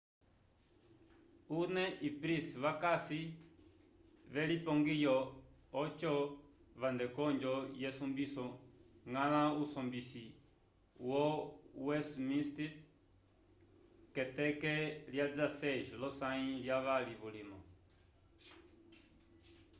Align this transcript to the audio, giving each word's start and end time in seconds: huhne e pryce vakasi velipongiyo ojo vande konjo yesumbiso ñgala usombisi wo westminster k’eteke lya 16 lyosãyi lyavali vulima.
huhne 1.47 1.83
e 2.07 2.09
pryce 2.21 2.53
vakasi 2.63 3.21
velipongiyo 4.33 5.17
ojo 5.81 6.13
vande 6.81 7.05
konjo 7.17 7.53
yesumbiso 7.83 8.45
ñgala 9.11 9.41
usombisi 9.63 10.23
wo 11.09 11.23
westminster 11.87 12.69
k’eteke 14.13 14.73
lya 15.13 15.25
16 15.37 15.99
lyosãyi 15.99 16.49
lyavali 16.63 17.13
vulima. 17.21 17.57